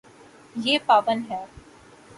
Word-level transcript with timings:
یے 0.55 0.75
پاون 0.87 1.19
ہے 1.29 1.41